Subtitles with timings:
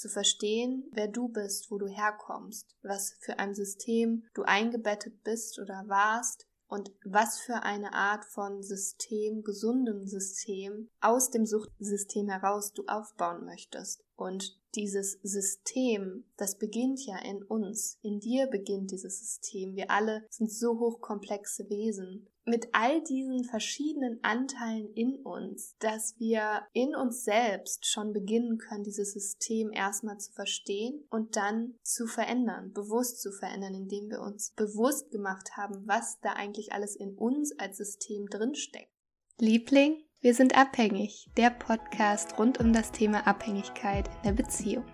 [0.00, 5.58] zu verstehen, wer du bist, wo du herkommst, was für ein System du eingebettet bist
[5.58, 12.72] oder warst und was für eine Art von System, gesundem System aus dem Suchtsystem heraus
[12.72, 14.04] du aufbauen möchtest.
[14.14, 17.98] Und dieses System, das beginnt ja in uns.
[18.02, 19.74] In dir beginnt dieses System.
[19.74, 26.62] Wir alle sind so hochkomplexe Wesen mit all diesen verschiedenen Anteilen in uns, dass wir
[26.72, 32.72] in uns selbst schon beginnen können, dieses System erstmal zu verstehen und dann zu verändern,
[32.72, 37.56] bewusst zu verändern, indem wir uns bewusst gemacht haben, was da eigentlich alles in uns
[37.58, 38.92] als System drinsteckt.
[39.38, 44.84] Liebling, wir sind abhängig, der Podcast rund um das Thema Abhängigkeit in der Beziehung.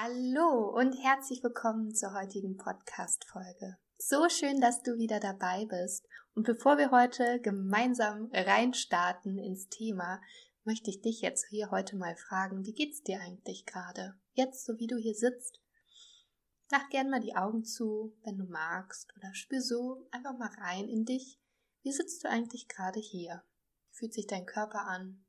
[0.00, 3.78] Hallo und herzlich willkommen zur heutigen Podcast-Folge.
[3.98, 6.06] So schön, dass du wieder dabei bist.
[6.36, 10.20] Und bevor wir heute gemeinsam reinstarten ins Thema,
[10.62, 14.14] möchte ich dich jetzt hier heute mal fragen, wie geht's dir eigentlich gerade?
[14.34, 15.60] Jetzt, so wie du hier sitzt.
[16.70, 20.88] Mach gern mal die Augen zu, wenn du magst, oder spür so einfach mal rein
[20.88, 21.40] in dich.
[21.82, 23.42] Wie sitzt du eigentlich gerade hier?
[23.90, 25.24] Fühlt sich dein Körper an?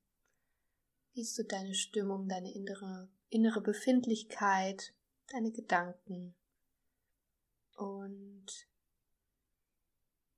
[1.14, 4.94] Wie ist so deine Stimmung, deine innere innere Befindlichkeit,
[5.32, 6.36] deine Gedanken.
[7.76, 8.48] Und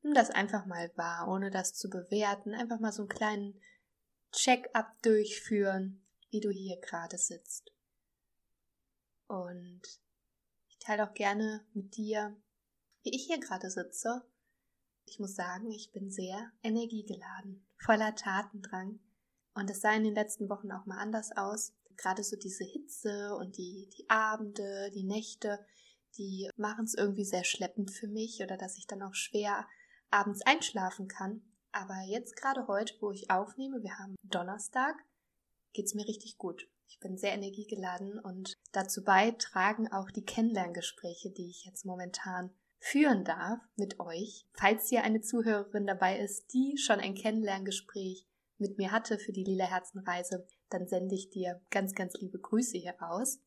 [0.02, 2.54] nimm das einfach mal wahr, ohne das zu bewerten.
[2.54, 3.62] Einfach mal so einen kleinen
[4.32, 7.72] Check-up durchführen, wie du hier gerade sitzt.
[9.28, 9.82] Und
[10.68, 12.36] ich teile auch gerne mit dir,
[13.04, 14.24] wie ich hier gerade sitze.
[15.06, 19.00] Ich muss sagen, ich bin sehr energiegeladen, voller Tatendrang.
[19.54, 23.36] Und es sah in den letzten Wochen auch mal anders aus gerade so diese Hitze
[23.36, 25.60] und die, die Abende, die Nächte,
[26.18, 29.68] die machen es irgendwie sehr schleppend für mich oder dass ich dann auch schwer
[30.10, 31.42] abends einschlafen kann.
[31.72, 34.96] Aber jetzt gerade heute, wo ich aufnehme, wir haben Donnerstag,
[35.74, 36.68] geht es mir richtig gut.
[36.88, 43.24] Ich bin sehr energiegeladen und dazu beitragen auch die Kennenlerngespräche, die ich jetzt momentan führen
[43.24, 44.46] darf mit euch.
[44.54, 48.28] Falls hier eine Zuhörerin dabei ist, die schon ein Kennenlerngespräch
[48.58, 52.78] mit mir hatte für die Lila Herzenreise, dann sende ich dir ganz, ganz liebe Grüße
[52.78, 53.40] hier raus.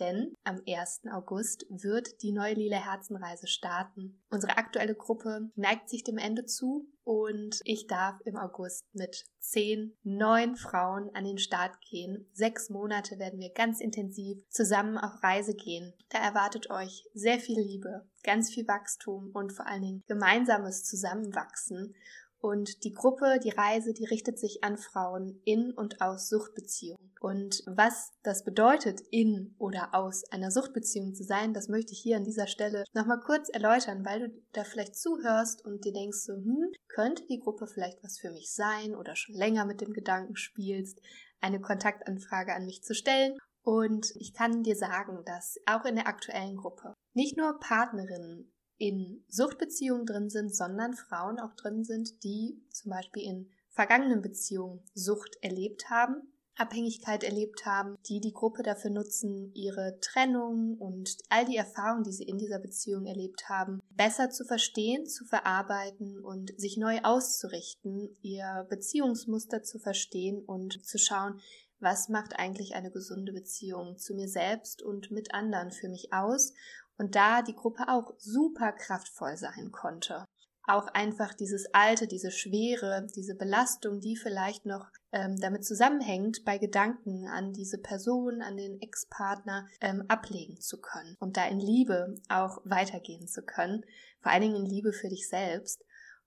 [0.00, 1.02] Denn am 1.
[1.12, 4.22] August wird die neue Lila Herzenreise starten.
[4.30, 9.96] Unsere aktuelle Gruppe neigt sich dem Ende zu und ich darf im August mit zehn
[10.04, 12.28] neuen Frauen an den Start gehen.
[12.32, 15.94] Sechs Monate werden wir ganz intensiv zusammen auf Reise gehen.
[16.10, 21.96] Da erwartet euch sehr viel Liebe, ganz viel Wachstum und vor allen Dingen gemeinsames Zusammenwachsen.
[22.40, 27.12] Und die Gruppe, die Reise, die richtet sich an Frauen in und aus Suchtbeziehungen.
[27.20, 32.16] Und was das bedeutet, in oder aus einer Suchtbeziehung zu sein, das möchte ich hier
[32.16, 36.34] an dieser Stelle nochmal kurz erläutern, weil du da vielleicht zuhörst und dir denkst so,
[36.34, 40.36] hm, könnte die Gruppe vielleicht was für mich sein oder schon länger mit dem Gedanken
[40.36, 41.00] spielst,
[41.40, 43.36] eine Kontaktanfrage an mich zu stellen.
[43.62, 49.24] Und ich kann dir sagen, dass auch in der aktuellen Gruppe nicht nur Partnerinnen in
[49.28, 55.36] Suchtbeziehungen drin sind, sondern Frauen auch drin sind, die zum Beispiel in vergangenen Beziehungen Sucht
[55.42, 56.22] erlebt haben,
[56.58, 62.12] Abhängigkeit erlebt haben, die die Gruppe dafür nutzen, ihre Trennung und all die Erfahrungen, die
[62.12, 68.16] sie in dieser Beziehung erlebt haben, besser zu verstehen, zu verarbeiten und sich neu auszurichten,
[68.22, 71.40] ihr Beziehungsmuster zu verstehen und zu schauen,
[71.80, 76.52] was macht eigentlich eine gesunde Beziehung zu mir selbst und mit anderen für mich aus
[76.98, 80.24] und da die Gruppe auch super kraftvoll sein konnte.
[80.66, 86.58] Auch einfach dieses Alte, diese Schwere, diese Belastung, die vielleicht noch ähm, damit zusammenhängt, bei
[86.58, 92.16] Gedanken an diese Person, an den Ex-Partner ähm, ablegen zu können und da in Liebe
[92.28, 93.82] auch weitergehen zu können,
[94.20, 95.82] vor allen Dingen in Liebe für dich selbst.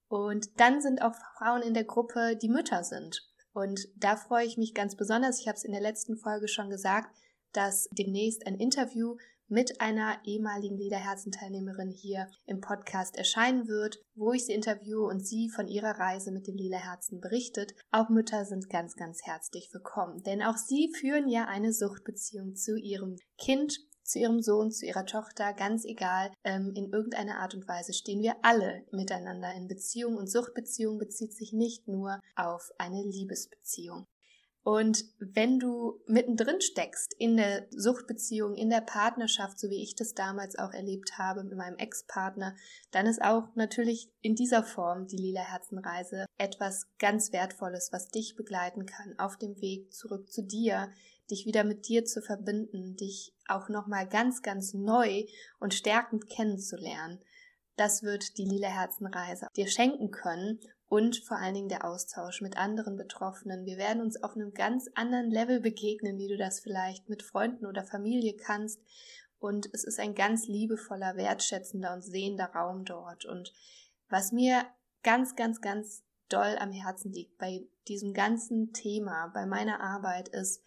[0.07, 3.21] Und dann sind auch Frauen in der Gruppe, die Mütter sind.
[3.53, 5.39] Und da freue ich mich ganz besonders.
[5.39, 7.15] Ich habe es in der letzten Folge schon gesagt,
[7.53, 9.15] dass demnächst ein Interview
[9.51, 15.49] mit einer ehemaligen Lila-Herzen-Teilnehmerin hier im Podcast erscheinen wird, wo ich sie interviewe und sie
[15.49, 17.75] von ihrer Reise mit dem Lila Herzen berichtet.
[17.91, 22.77] Auch Mütter sind ganz, ganz herzlich willkommen, denn auch sie führen ja eine Suchtbeziehung zu
[22.77, 27.67] ihrem Kind, zu ihrem Sohn, zu ihrer Tochter, ganz egal, ähm, in irgendeiner Art und
[27.67, 33.03] Weise stehen wir alle miteinander in Beziehung und Suchtbeziehung bezieht sich nicht nur auf eine
[33.03, 34.07] Liebesbeziehung.
[34.63, 40.13] Und wenn du mittendrin steckst in der Suchtbeziehung, in der Partnerschaft, so wie ich das
[40.13, 42.55] damals auch erlebt habe mit meinem Ex-Partner,
[42.91, 48.35] dann ist auch natürlich in dieser Form die Lila Herzenreise etwas ganz Wertvolles, was dich
[48.35, 50.91] begleiten kann auf dem Weg zurück zu dir,
[51.31, 55.23] dich wieder mit dir zu verbinden, dich auch nochmal ganz, ganz neu
[55.59, 57.19] und stärkend kennenzulernen.
[57.77, 60.59] Das wird die Lila Herzenreise dir schenken können
[60.91, 63.65] und vor allen Dingen der Austausch mit anderen Betroffenen.
[63.65, 67.65] Wir werden uns auf einem ganz anderen Level begegnen, wie du das vielleicht mit Freunden
[67.65, 68.81] oder Familie kannst.
[69.39, 73.23] Und es ist ein ganz liebevoller, wertschätzender und sehender Raum dort.
[73.23, 73.53] Und
[74.09, 74.65] was mir
[75.01, 80.61] ganz, ganz, ganz doll am Herzen liegt bei diesem ganzen Thema, bei meiner Arbeit, ist,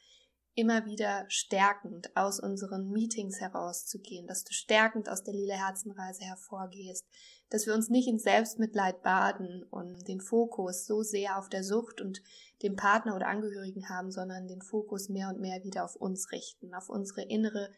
[0.55, 7.07] immer wieder stärkend aus unseren Meetings herauszugehen, dass du stärkend aus der Lila Herzenreise hervorgehst,
[7.51, 12.01] dass wir uns nicht in Selbstmitleid baden und den Fokus so sehr auf der Sucht
[12.01, 12.23] und
[12.63, 16.73] dem Partner oder Angehörigen haben, sondern den Fokus mehr und mehr wieder auf uns richten,
[16.75, 17.71] auf unsere innere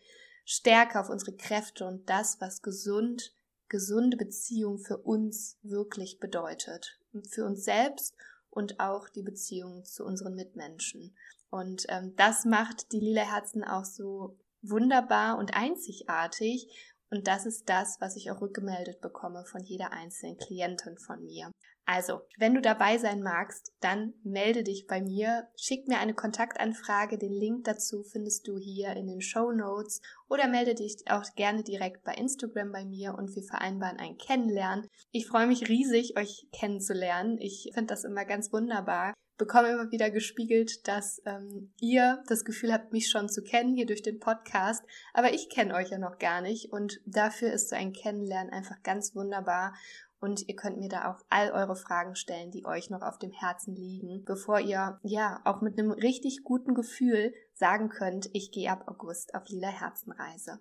[0.44, 3.34] Stärke, auf unsere Kräfte und das, was gesund,
[3.68, 6.98] gesunde Beziehung für uns wirklich bedeutet.
[7.30, 8.14] Für uns selbst
[8.50, 11.16] und auch die Beziehung zu unseren Mitmenschen.
[11.50, 16.68] Und ähm, das macht die Lila Herzen auch so wunderbar und einzigartig.
[17.10, 21.50] Und das ist das, was ich auch rückgemeldet bekomme von jeder einzelnen Klientin von mir.
[21.88, 27.16] Also, wenn du dabei sein magst, dann melde dich bei mir, schick mir eine Kontaktanfrage,
[27.16, 31.62] den Link dazu findest du hier in den Show Notes oder melde dich auch gerne
[31.62, 34.88] direkt bei Instagram bei mir und wir vereinbaren ein Kennenlernen.
[35.12, 37.38] Ich freue mich riesig, euch kennenzulernen.
[37.38, 39.14] Ich finde das immer ganz wunderbar.
[39.36, 43.86] Bekomme immer wieder gespiegelt, dass ähm, ihr das Gefühl habt, mich schon zu kennen hier
[43.86, 46.72] durch den Podcast, aber ich kenne euch ja noch gar nicht.
[46.72, 49.74] Und dafür ist so ein Kennenlernen einfach ganz wunderbar.
[50.18, 53.32] Und ihr könnt mir da auch all eure Fragen stellen, die euch noch auf dem
[53.32, 58.70] Herzen liegen, bevor ihr ja auch mit einem richtig guten Gefühl sagen könnt, ich gehe
[58.70, 60.60] ab August auf Lila Herzenreise.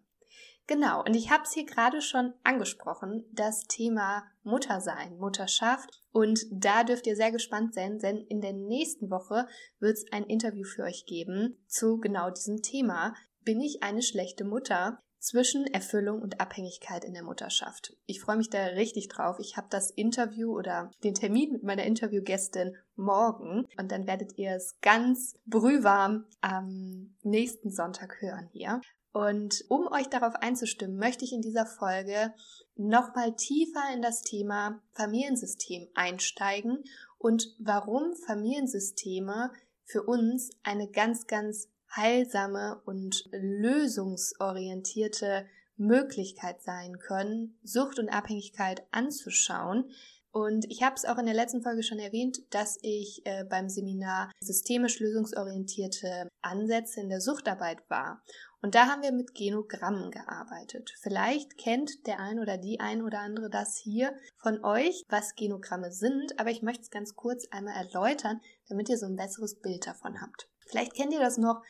[0.68, 6.02] Genau, und ich habe es hier gerade schon angesprochen, das Thema Muttersein, Mutterschaft.
[6.12, 9.48] Und da dürft ihr sehr gespannt sein, denn in der nächsten Woche
[9.80, 13.14] wird es ein Interview für euch geben zu genau diesem Thema.
[13.44, 15.00] Bin ich eine schlechte Mutter?
[15.26, 17.98] zwischen Erfüllung und Abhängigkeit in der Mutterschaft.
[18.06, 19.38] Ich freue mich da richtig drauf.
[19.40, 24.52] Ich habe das Interview oder den Termin mit meiner Interviewgästin morgen und dann werdet ihr
[24.52, 28.82] es ganz brühwarm am nächsten Sonntag hören hier.
[29.16, 32.34] Und um euch darauf einzustimmen, möchte ich in dieser Folge
[32.76, 36.84] nochmal tiefer in das Thema Familiensystem einsteigen
[37.18, 39.54] und warum Familiensysteme
[39.86, 45.46] für uns eine ganz, ganz heilsame und lösungsorientierte
[45.78, 49.92] Möglichkeit sein können, Sucht und Abhängigkeit anzuschauen.
[50.36, 53.70] Und ich habe es auch in der letzten Folge schon erwähnt, dass ich äh, beim
[53.70, 58.22] Seminar systemisch lösungsorientierte Ansätze in der Suchtarbeit war.
[58.62, 60.94] Und da haben wir mit Genogrammen gearbeitet.
[61.02, 65.94] Vielleicht kennt der ein oder die ein oder andere das hier von euch, was Genogramme
[65.94, 69.88] sind, aber ich möchte es ganz kurz einmal erläutern, damit ihr so ein besseres Bild
[69.88, 70.50] davon habt.
[70.68, 71.62] Vielleicht kennt ihr das noch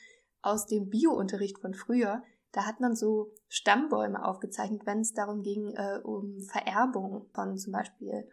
[0.41, 2.23] aus dem Biounterricht von früher.
[2.51, 7.73] Da hat man so Stammbäume aufgezeichnet, wenn es darum ging, äh, um Vererbung von zum
[7.73, 8.27] Beispiel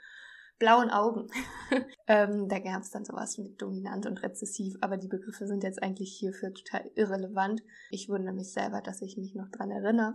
[0.62, 1.26] blauen Augen.
[2.06, 5.82] ähm, da gab es dann sowas mit dominant und rezessiv, aber die Begriffe sind jetzt
[5.82, 7.64] eigentlich hierfür total irrelevant.
[7.90, 10.14] Ich wundere mich selber, dass ich mich noch dran erinnere.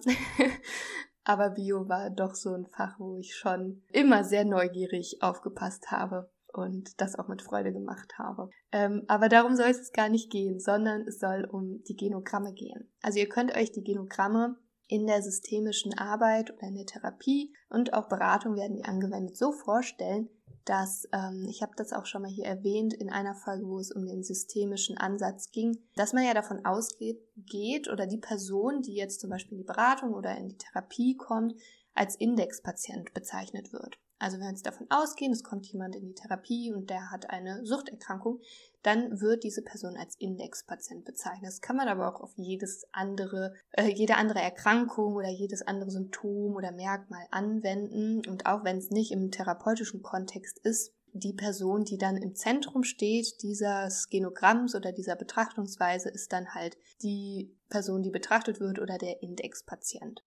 [1.26, 6.32] aber Bio war doch so ein Fach, wo ich schon immer sehr neugierig aufgepasst habe
[6.54, 8.50] und das auch mit Freude gemacht habe.
[8.72, 12.90] Ähm, aber darum soll es gar nicht gehen, sondern es soll um die Genogramme gehen.
[13.02, 14.56] Also ihr könnt euch die Genogramme
[14.88, 19.52] in der systemischen Arbeit oder in der Therapie und auch Beratung werden die angewendet so
[19.52, 20.30] vorstellen,
[20.70, 23.92] dass, ähm, ich habe das auch schon mal hier erwähnt in einer Folge, wo es
[23.92, 28.96] um den systemischen Ansatz ging, dass man ja davon ausgeht, geht oder die Person, die
[28.96, 31.56] jetzt zum Beispiel in die Beratung oder in die Therapie kommt,
[31.94, 33.98] als Indexpatient bezeichnet wird.
[34.20, 37.30] Also wenn wir jetzt davon ausgehen, es kommt jemand in die Therapie und der hat
[37.30, 38.40] eine Suchterkrankung,
[38.82, 41.48] dann wird diese Person als Indexpatient bezeichnet.
[41.48, 45.92] Das kann man aber auch auf jedes andere, äh, jede andere Erkrankung oder jedes andere
[45.92, 48.28] Symptom oder Merkmal anwenden.
[48.28, 52.84] Und auch wenn es nicht im therapeutischen Kontext ist, die Person, die dann im Zentrum
[52.84, 58.98] steht, dieses Genogramms oder dieser Betrachtungsweise, ist dann halt die Person, die betrachtet wird oder
[58.98, 60.24] der Indexpatient.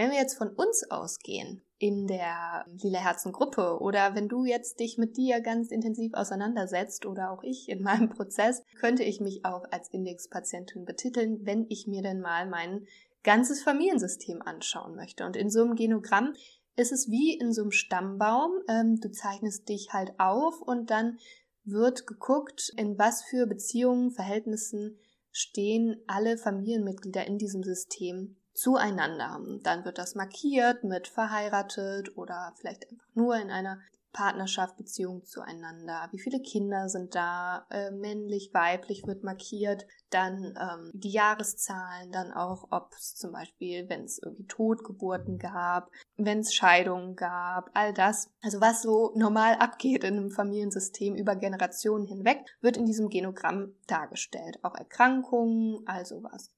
[0.00, 4.80] Wenn wir jetzt von uns ausgehen, in der Lila Herzen Gruppe oder wenn du jetzt
[4.80, 9.44] dich mit dir ganz intensiv auseinandersetzt oder auch ich in meinem Prozess, könnte ich mich
[9.44, 12.86] auch als Indexpatientin betiteln, wenn ich mir denn mal mein
[13.24, 15.26] ganzes Familiensystem anschauen möchte.
[15.26, 16.32] Und in so einem Genogramm
[16.76, 18.52] ist es wie in so einem Stammbaum.
[18.68, 21.18] Ähm, du zeichnest dich halt auf und dann
[21.64, 24.98] wird geguckt, in was für Beziehungen, Verhältnissen
[25.30, 29.40] stehen alle Familienmitglieder in diesem System zueinander.
[29.62, 33.78] Dann wird das markiert mit verheiratet oder vielleicht einfach nur in einer
[34.12, 40.90] Partnerschaft, Beziehung zueinander, wie viele Kinder sind da, äh, männlich, weiblich wird markiert, dann ähm,
[40.94, 46.54] die Jahreszahlen, dann auch, ob es zum Beispiel, wenn es irgendwie Totgeburten gab, wenn es
[46.54, 48.30] Scheidungen gab, all das.
[48.42, 53.74] Also was so normal abgeht in einem Familiensystem über Generationen hinweg, wird in diesem Genogramm
[53.86, 54.58] dargestellt.
[54.62, 56.50] Auch Erkrankungen, also was.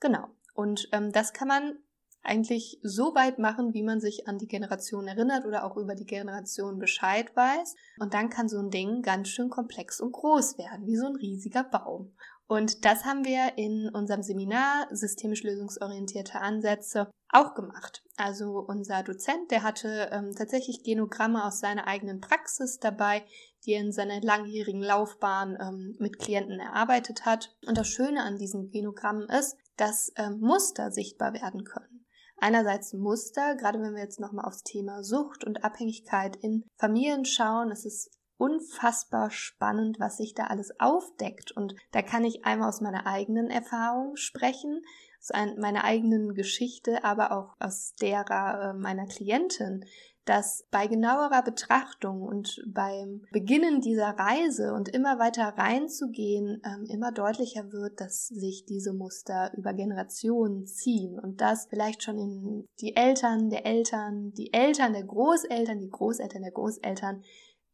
[0.00, 0.28] Genau.
[0.56, 1.78] Und ähm, das kann man
[2.22, 6.06] eigentlich so weit machen, wie man sich an die Generation erinnert oder auch über die
[6.06, 7.76] Generation Bescheid weiß.
[7.98, 11.16] Und dann kann so ein Ding ganz schön komplex und groß werden, wie so ein
[11.16, 12.14] riesiger Baum.
[12.48, 18.04] Und das haben wir in unserem Seminar Systemisch lösungsorientierte Ansätze auch gemacht.
[18.16, 23.24] Also unser Dozent, der hatte ähm, tatsächlich Genogramme aus seiner eigenen Praxis dabei,
[23.64, 27.56] die er in seiner langjährigen Laufbahn ähm, mit Klienten erarbeitet hat.
[27.66, 31.96] Und das Schöne an diesen Genogrammen ist, dass ähm, Muster sichtbar werden können
[32.38, 37.70] einerseits Muster, gerade wenn wir jetzt nochmal aufs Thema Sucht und Abhängigkeit in Familien schauen,
[37.70, 41.52] es ist unfassbar spannend, was sich da alles aufdeckt.
[41.52, 44.82] Und da kann ich einmal aus meiner eigenen Erfahrung sprechen,
[45.18, 49.84] aus meiner eigenen Geschichte, aber auch aus derer äh, meiner Klientin,
[50.26, 57.12] dass bei genauerer Betrachtung und beim Beginnen dieser Reise und immer weiter reinzugehen, ähm, immer
[57.12, 62.96] deutlicher wird, dass sich diese Muster über Generationen ziehen und dass vielleicht schon in die
[62.96, 67.22] Eltern der Eltern, die Eltern der Großeltern, die Großeltern der Großeltern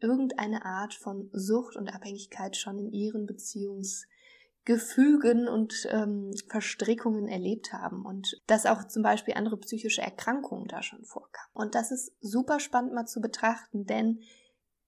[0.01, 4.07] irgendeine Art von Sucht und Abhängigkeit schon in ihren Beziehungs
[4.65, 10.83] Gefügen und ähm, Verstrickungen erlebt haben und dass auch zum Beispiel andere psychische Erkrankungen da
[10.83, 11.51] schon vorkamen.
[11.53, 14.21] Und das ist super spannend mal zu betrachten, denn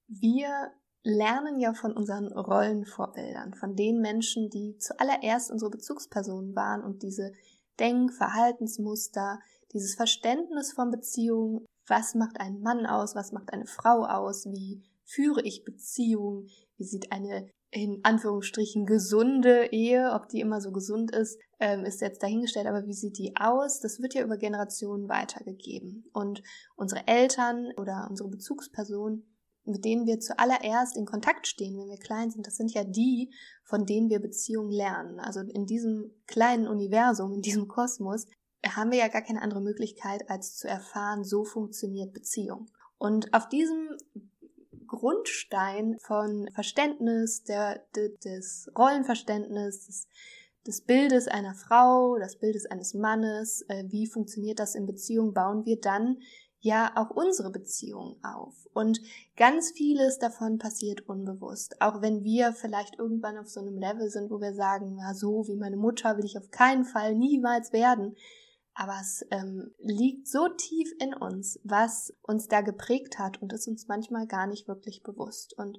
[0.07, 0.71] wir
[1.02, 7.33] lernen ja von unseren Rollenvorbildern, von den Menschen, die zuallererst unsere Bezugspersonen waren und diese
[7.78, 9.40] Denk-, Verhaltensmuster,
[9.73, 14.83] dieses Verständnis von Beziehungen, was macht einen Mann aus, was macht eine Frau aus, wie
[15.04, 21.11] führe ich Beziehungen, wie sieht eine in Anführungsstrichen gesunde Ehe, ob die immer so gesund
[21.11, 23.81] ist, ähm, ist jetzt dahingestellt, aber wie sieht die aus?
[23.81, 26.09] Das wird ja über Generationen weitergegeben.
[26.12, 26.45] Und
[26.76, 29.26] unsere Eltern oder unsere Bezugspersonen,
[29.64, 33.35] mit denen wir zuallererst in Kontakt stehen, wenn wir klein sind, das sind ja die,
[33.64, 35.19] von denen wir Beziehungen lernen.
[35.19, 38.26] Also in diesem kleinen Universum, in diesem Kosmos,
[38.64, 42.71] haben wir ja gar keine andere Möglichkeit, als zu erfahren, so funktioniert Beziehung.
[42.99, 43.88] Und auf diesem
[44.94, 47.84] Grundstein von Verständnis, der,
[48.24, 50.08] des Rollenverständnisses, des,
[50.66, 55.64] des Bildes einer Frau, des Bildes eines Mannes, äh, wie funktioniert das in Beziehung, bauen
[55.64, 56.18] wir dann
[56.64, 58.54] ja auch unsere Beziehung auf.
[58.72, 59.00] Und
[59.36, 61.80] ganz vieles davon passiert unbewusst.
[61.80, 65.46] Auch wenn wir vielleicht irgendwann auf so einem Level sind, wo wir sagen, na so
[65.46, 68.16] wie meine Mutter will ich auf keinen Fall niemals werden,
[68.75, 73.69] aber es ähm, liegt so tief in uns, was uns da geprägt hat und ist
[73.69, 75.57] uns manchmal gar nicht wirklich bewusst.
[75.57, 75.78] Und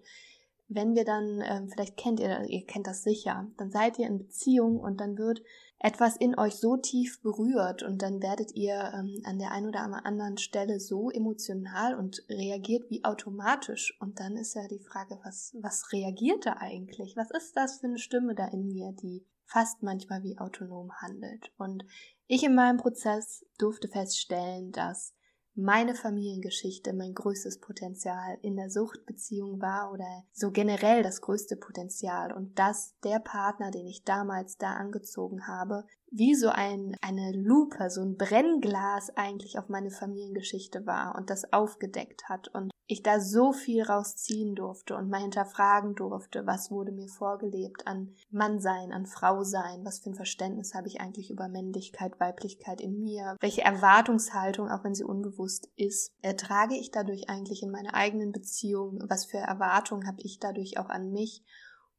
[0.68, 4.18] wenn wir dann, ähm, vielleicht kennt ihr, ihr kennt das sicher, dann seid ihr in
[4.18, 5.42] Beziehung und dann wird
[5.80, 9.82] etwas in euch so tief berührt und dann werdet ihr ähm, an der einen oder
[9.82, 13.96] anderen Stelle so emotional und reagiert wie automatisch.
[14.00, 17.16] Und dann ist ja die Frage, was, was reagiert da eigentlich?
[17.18, 21.52] Was ist das für eine Stimme da in mir, die fast manchmal wie autonom handelt?
[21.58, 21.86] Und
[22.28, 25.14] ich in meinem Prozess durfte feststellen, dass
[25.56, 32.34] meine Familiengeschichte mein größtes Potenzial in der Suchtbeziehung war oder so generell das größte Potenzial
[32.34, 37.90] und dass der Partner, den ich damals da angezogen habe, wie so ein, eine Lupe,
[37.90, 43.20] so ein Brennglas eigentlich auf meine Familiengeschichte war und das aufgedeckt hat und ich da
[43.20, 49.08] so viel rausziehen durfte und mal hinterfragen durfte, was wurde mir vorgelebt an Mannsein, an
[49.08, 54.70] Frausein, was für ein Verständnis habe ich eigentlich über Männlichkeit, Weiblichkeit in mir, welche Erwartungshaltung,
[54.70, 59.38] auch wenn sie unbewusst ist, ertrage ich dadurch eigentlich in meiner eigenen Beziehung, was für
[59.38, 61.44] Erwartungen habe ich dadurch auch an mich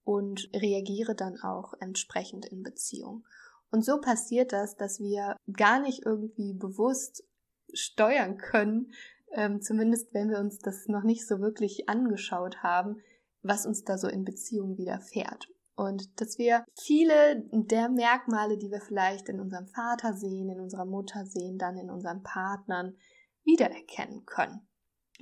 [0.05, 3.25] und reagiere dann auch entsprechend in Beziehung.
[3.73, 7.25] Und so passiert das, dass wir gar nicht irgendwie bewusst
[7.73, 8.93] steuern können,
[9.33, 13.01] ähm, zumindest wenn wir uns das noch nicht so wirklich angeschaut haben,
[13.43, 15.49] was uns da so in Beziehung widerfährt.
[15.77, 20.87] Und dass wir viele der Merkmale, die wir vielleicht in unserem Vater sehen, in unserer
[20.87, 22.97] Mutter sehen, dann in unseren Partnern
[23.45, 24.67] wiedererkennen können.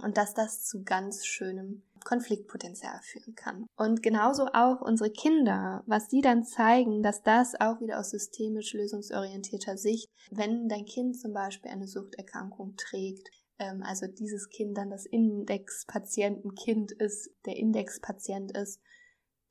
[0.03, 3.67] Und dass das zu ganz schönem Konfliktpotenzial führen kann.
[3.77, 8.75] Und genauso auch unsere Kinder, was sie dann zeigen, dass das auch wieder aus systemisch
[8.75, 15.07] lösungsorientierter Sicht, wenn dein Kind zum Beispiel eine Suchterkrankung trägt, also dieses Kind dann das
[15.07, 18.81] Indexpatientenkind ist, der Indexpatient ist,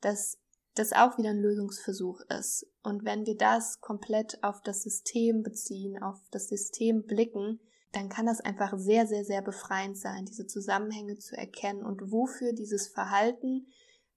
[0.00, 0.38] dass
[0.74, 2.66] das auch wieder ein Lösungsversuch ist.
[2.82, 7.60] Und wenn wir das komplett auf das System beziehen, auf das System blicken,
[7.92, 12.52] dann kann das einfach sehr, sehr, sehr befreiend sein, diese Zusammenhänge zu erkennen und wofür
[12.52, 13.68] dieses Verhalten,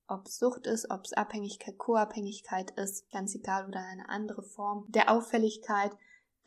[0.08, 4.86] ob es Sucht ist, ob es Abhängigkeit, Co-Abhängigkeit ist, ganz egal oder eine andere Form
[4.90, 5.92] der Auffälligkeit,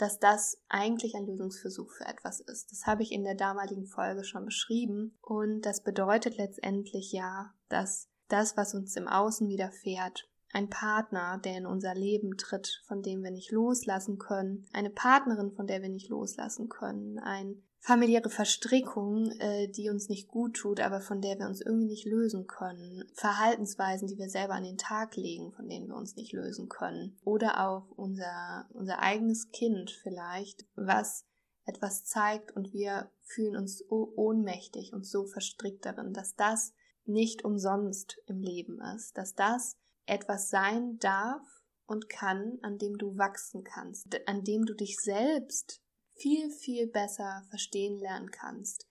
[0.00, 2.72] dass das eigentlich ein Lösungsversuch für etwas ist.
[2.72, 8.08] Das habe ich in der damaligen Folge schon beschrieben und das bedeutet letztendlich ja, dass
[8.28, 13.22] das, was uns im Außen widerfährt, ein Partner, der in unser Leben tritt, von dem
[13.22, 19.30] wir nicht loslassen können, eine Partnerin, von der wir nicht loslassen können, ein familiäre Verstrickung,
[19.38, 23.04] äh, die uns nicht gut tut, aber von der wir uns irgendwie nicht lösen können,
[23.14, 27.18] Verhaltensweisen, die wir selber an den Tag legen, von denen wir uns nicht lösen können,
[27.24, 31.26] oder auch unser, unser eigenes Kind vielleicht, was
[31.64, 38.18] etwas zeigt und wir fühlen uns ohnmächtig und so verstrickt darin, dass das nicht umsonst
[38.26, 39.76] im Leben ist, dass das
[40.10, 41.42] etwas sein darf
[41.86, 45.80] und kann, an dem du wachsen kannst, an dem du dich selbst
[46.14, 48.88] viel, viel besser verstehen lernen kannst,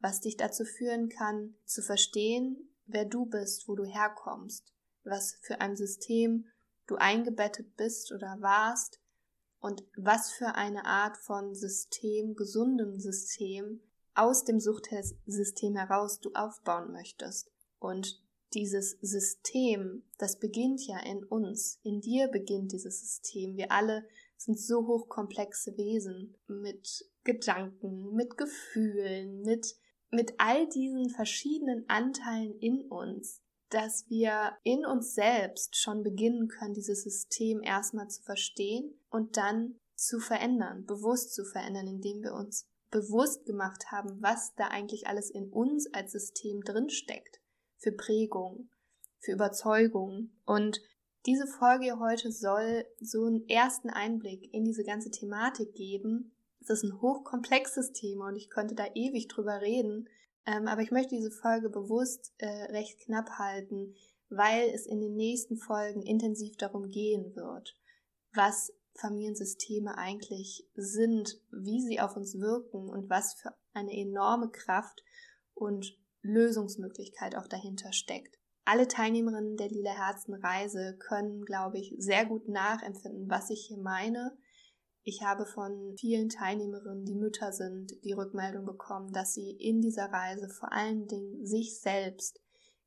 [0.00, 5.60] was dich dazu führen kann, zu verstehen, wer du bist, wo du herkommst, was für
[5.60, 6.46] ein System
[6.86, 9.00] du eingebettet bist oder warst
[9.60, 13.80] und was für eine Art von System, gesundem System
[14.14, 17.50] aus dem Suchtsystem heraus du aufbauen möchtest.
[17.78, 18.20] Und
[18.54, 21.80] dieses System, das beginnt ja in uns.
[21.82, 23.56] In dir beginnt dieses System.
[23.56, 29.76] Wir alle sind so hochkomplexe Wesen mit Gedanken, mit Gefühlen, mit,
[30.10, 36.74] mit all diesen verschiedenen Anteilen in uns, dass wir in uns selbst schon beginnen können,
[36.74, 42.68] dieses System erstmal zu verstehen und dann zu verändern, bewusst zu verändern, indem wir uns
[42.90, 47.40] bewusst gemacht haben, was da eigentlich alles in uns als System drinsteckt
[47.86, 48.68] für Prägung,
[49.20, 50.30] für Überzeugung.
[50.44, 50.80] Und
[51.24, 56.32] diese Folge heute soll so einen ersten Einblick in diese ganze Thematik geben.
[56.60, 60.08] Es ist ein hochkomplexes Thema und ich könnte da ewig drüber reden.
[60.46, 63.94] Ähm, aber ich möchte diese Folge bewusst äh, recht knapp halten,
[64.30, 67.76] weil es in den nächsten Folgen intensiv darum gehen wird,
[68.34, 75.04] was Familiensysteme eigentlich sind, wie sie auf uns wirken und was für eine enorme Kraft
[75.54, 78.38] und Lösungsmöglichkeit auch dahinter steckt.
[78.64, 83.78] Alle Teilnehmerinnen der Lila Herzen Reise können, glaube ich, sehr gut nachempfinden, was ich hier
[83.78, 84.36] meine.
[85.04, 90.06] Ich habe von vielen Teilnehmerinnen, die Mütter sind, die Rückmeldung bekommen, dass sie in dieser
[90.06, 92.40] Reise vor allen Dingen sich selbst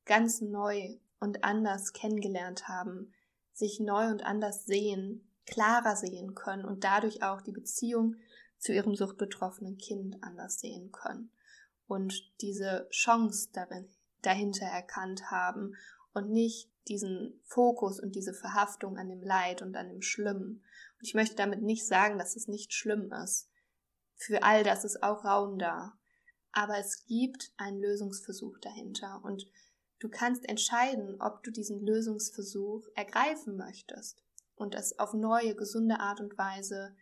[0.03, 3.13] ganz neu und anders kennengelernt haben,
[3.53, 8.15] sich neu und anders sehen, klarer sehen können und dadurch auch die Beziehung
[8.57, 11.31] zu ihrem suchtbetroffenen Kind anders sehen können
[11.89, 13.89] und diese Chance darin,
[14.21, 15.75] dahinter erkannt haben
[16.13, 20.63] und nicht diesen Fokus und diese Verhaftung an dem Leid und an dem Schlimmen.
[20.99, 23.49] Und ich möchte damit nicht sagen, dass es nicht schlimm ist.
[24.15, 25.97] Für all das ist auch Raum da.
[26.51, 29.47] Aber es gibt einen Lösungsversuch dahinter und
[29.99, 34.23] du kannst entscheiden, ob du diesen Lösungsversuch ergreifen möchtest
[34.55, 36.95] und es auf neue, gesunde Art und Weise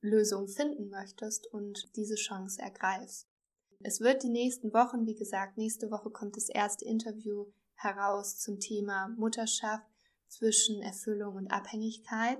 [0.00, 3.31] Lösungen finden möchtest und diese Chance ergreifst.
[3.84, 8.60] Es wird die nächsten Wochen, wie gesagt, nächste Woche kommt das erste Interview heraus zum
[8.60, 9.86] Thema Mutterschaft
[10.28, 12.38] zwischen Erfüllung und Abhängigkeit.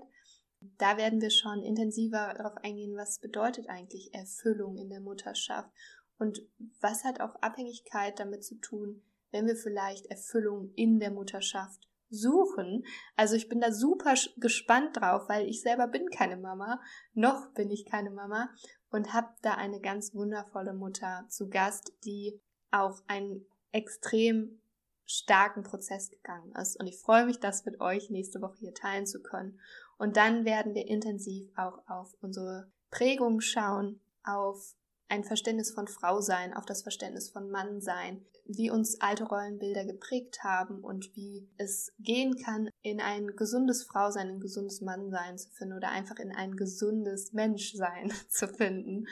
[0.78, 5.70] Da werden wir schon intensiver darauf eingehen, was bedeutet eigentlich Erfüllung in der Mutterschaft
[6.18, 6.40] und
[6.81, 9.02] was hat auch Abhängigkeit damit zu tun,
[9.33, 12.85] wenn wir vielleicht Erfüllung in der Mutterschaft suchen.
[13.16, 16.81] Also ich bin da super gespannt drauf, weil ich selber bin keine Mama,
[17.14, 18.51] noch bin ich keine Mama
[18.90, 24.61] und habe da eine ganz wundervolle Mutter zu Gast, die auch einen extrem
[25.07, 26.79] starken Prozess gegangen ist.
[26.79, 29.59] Und ich freue mich, das mit euch nächste Woche hier teilen zu können.
[29.98, 34.75] Und dann werden wir intensiv auch auf unsere Prägung schauen, auf
[35.12, 39.85] ein Verständnis von Frau sein, auf das Verständnis von Mann sein, wie uns alte Rollenbilder
[39.85, 45.51] geprägt haben und wie es gehen kann, in ein gesundes Frausein, ein gesundes Mannsein zu
[45.51, 49.07] finden oder einfach in ein gesundes Menschsein zu finden.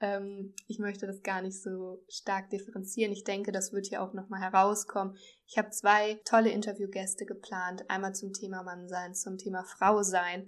[0.00, 3.12] Ähm, ich möchte das gar nicht so stark differenzieren.
[3.12, 5.16] Ich denke, das wird hier auch nochmal herauskommen.
[5.46, 7.88] Ich habe zwei tolle Interviewgäste geplant.
[7.88, 10.46] Einmal zum Thema Mannsein, zum Thema Frausein.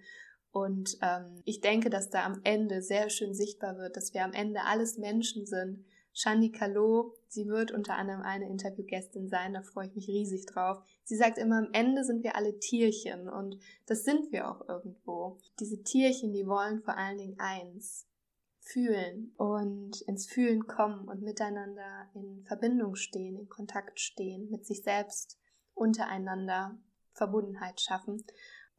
[0.52, 4.32] Und ähm, ich denke, dass da am Ende sehr schön sichtbar wird, dass wir am
[4.32, 9.86] Ende alles Menschen sind, Shani Kalo, sie wird unter anderem eine Interviewgästin sein, da freue
[9.86, 10.82] ich mich riesig drauf.
[11.04, 15.38] Sie sagt immer, am Ende sind wir alle Tierchen und das sind wir auch irgendwo.
[15.60, 18.08] Diese Tierchen, die wollen vor allen Dingen eins,
[18.58, 24.82] fühlen und ins Fühlen kommen und miteinander in Verbindung stehen, in Kontakt stehen, mit sich
[24.82, 25.38] selbst
[25.74, 26.78] untereinander
[27.12, 28.24] Verbundenheit schaffen.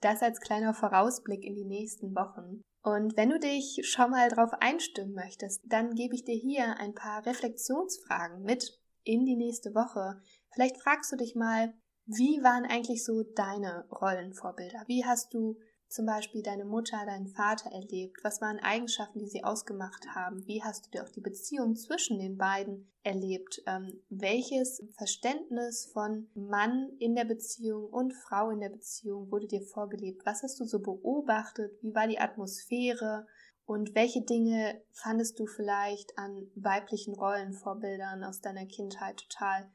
[0.02, 2.62] Das als kleiner Vorausblick in die nächsten Wochen.
[2.84, 6.96] Und wenn du dich schon mal darauf einstimmen möchtest, dann gebe ich dir hier ein
[6.96, 10.20] paar Reflexionsfragen mit in die nächste Woche.
[10.54, 11.74] Vielleicht fragst du dich mal,
[12.06, 14.84] wie waren eigentlich so deine Rollenvorbilder?
[14.88, 15.58] Wie hast du
[15.92, 18.24] zum Beispiel deine Mutter, deinen Vater erlebt?
[18.24, 20.46] Was waren Eigenschaften, die sie ausgemacht haben?
[20.48, 23.62] Wie hast du dir auch die Beziehung zwischen den beiden erlebt?
[23.68, 29.62] Ähm, welches Verständnis von Mann in der Beziehung und Frau in der Beziehung wurde dir
[29.62, 30.26] vorgelebt?
[30.26, 31.72] Was hast du so beobachtet?
[31.82, 33.28] Wie war die Atmosphäre?
[33.66, 39.70] Und welche Dinge fandest du vielleicht an weiblichen Rollenvorbildern aus deiner Kindheit total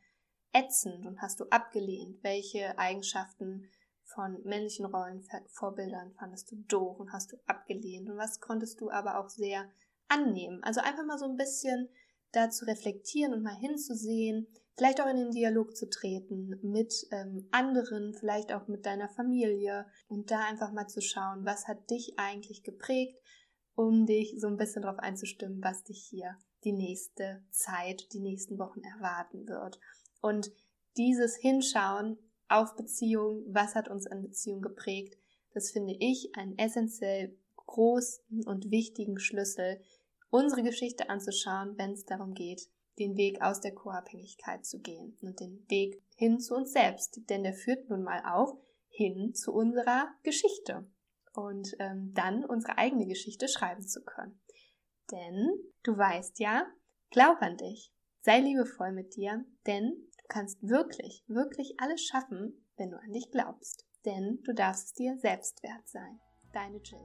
[0.53, 2.23] ätzend und hast du abgelehnt?
[2.23, 3.69] Welche Eigenschaften
[4.07, 9.19] von männlichen Rollenvorbildern fandest du doof und hast du abgelehnt und was konntest du aber
[9.19, 9.69] auch sehr
[10.09, 10.63] annehmen.
[10.63, 11.89] Also einfach mal so ein bisschen
[12.33, 17.49] da zu reflektieren und mal hinzusehen, vielleicht auch in den Dialog zu treten mit ähm,
[17.51, 22.19] anderen, vielleicht auch mit deiner Familie und da einfach mal zu schauen, was hat dich
[22.19, 23.19] eigentlich geprägt,
[23.75, 28.59] um dich so ein bisschen darauf einzustimmen, was dich hier die nächste Zeit, die nächsten
[28.59, 29.81] Wochen erwarten wird.
[30.21, 30.53] Und
[30.97, 35.17] dieses Hinschauen auf Beziehung, was hat uns an Beziehung geprägt,
[35.53, 39.81] das finde ich einen essentiell großen und wichtigen Schlüssel,
[40.31, 45.41] unsere Geschichte anzuschauen, wenn es darum geht, den Weg aus der Co-Abhängigkeit zu gehen und
[45.41, 50.09] den Weg hin zu uns selbst, denn der führt nun mal auch hin zu unserer
[50.23, 50.87] Geschichte
[51.35, 54.41] und ähm, dann unsere eigene Geschichte schreiben zu können.
[55.11, 55.51] Denn
[55.83, 56.67] du weißt ja,
[57.11, 62.91] glaub an dich, sei liebevoll mit dir, denn Du kannst wirklich, wirklich alles schaffen, wenn
[62.91, 63.87] du an dich glaubst.
[64.05, 66.19] Denn du darfst es dir selbst wert sein.
[66.53, 66.99] Deine Jill.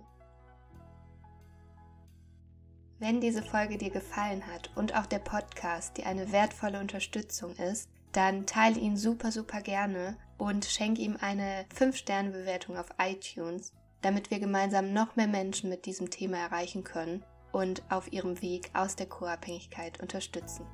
[2.97, 7.91] Wenn diese Folge dir gefallen hat und auch der Podcast dir eine wertvolle Unterstützung ist,
[8.11, 14.39] dann teile ihn super, super gerne und schenke ihm eine 5-Sterne-Bewertung auf iTunes, damit wir
[14.39, 19.05] gemeinsam noch mehr Menschen mit diesem Thema erreichen können und auf ihrem Weg aus der
[19.05, 20.65] Co-Abhängigkeit unterstützen.